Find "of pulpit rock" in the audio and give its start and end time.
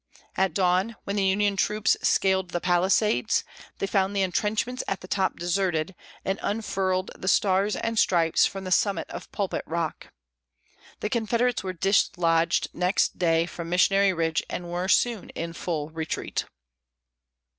9.11-10.07